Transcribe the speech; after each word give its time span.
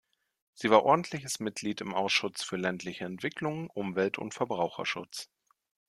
Sie 0.55 0.71
war 0.71 0.83
ordentliches 0.83 1.39
Mitglied 1.39 1.79
im 1.81 1.93
Ausschuss 1.93 2.41
für 2.41 2.57
ländliche 2.57 3.05
Entwicklung, 3.05 3.69
Umwelt 3.69 4.17
und 4.17 4.33
Verbraucherschutz. 4.33 5.29